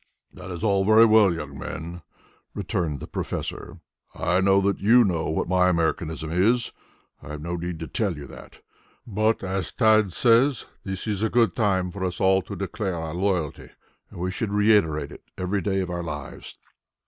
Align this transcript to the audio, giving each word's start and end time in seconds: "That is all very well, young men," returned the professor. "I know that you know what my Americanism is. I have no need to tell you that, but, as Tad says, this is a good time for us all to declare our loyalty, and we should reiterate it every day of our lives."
"That 0.33 0.49
is 0.49 0.63
all 0.63 0.83
very 0.83 1.05
well, 1.05 1.31
young 1.31 1.59
men," 1.59 2.01
returned 2.55 2.99
the 2.99 3.05
professor. 3.05 3.81
"I 4.15 4.41
know 4.41 4.59
that 4.61 4.79
you 4.79 5.03
know 5.03 5.29
what 5.29 5.47
my 5.47 5.69
Americanism 5.69 6.31
is. 6.31 6.71
I 7.21 7.27
have 7.33 7.41
no 7.43 7.55
need 7.55 7.77
to 7.81 7.87
tell 7.87 8.17
you 8.17 8.25
that, 8.25 8.61
but, 9.05 9.43
as 9.43 9.71
Tad 9.71 10.11
says, 10.11 10.65
this 10.83 11.05
is 11.05 11.21
a 11.21 11.29
good 11.29 11.55
time 11.55 11.91
for 11.91 12.03
us 12.03 12.19
all 12.19 12.41
to 12.41 12.55
declare 12.55 12.95
our 12.95 13.13
loyalty, 13.13 13.69
and 14.09 14.19
we 14.19 14.31
should 14.31 14.51
reiterate 14.51 15.11
it 15.11 15.21
every 15.37 15.61
day 15.61 15.81
of 15.81 15.91
our 15.91 16.01
lives." 16.01 16.57